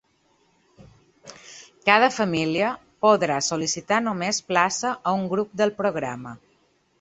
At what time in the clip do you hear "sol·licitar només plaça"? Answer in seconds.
3.49-4.95